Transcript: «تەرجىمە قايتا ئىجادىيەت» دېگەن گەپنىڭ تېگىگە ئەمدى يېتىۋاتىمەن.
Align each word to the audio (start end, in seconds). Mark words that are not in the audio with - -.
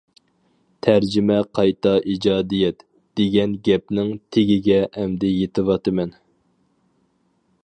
«تەرجىمە 0.85 1.37
قايتا 1.59 1.91
ئىجادىيەت» 2.13 2.81
دېگەن 3.21 3.55
گەپنىڭ 3.69 4.13
تېگىگە 4.37 4.83
ئەمدى 4.89 5.35
يېتىۋاتىمەن. 5.37 6.21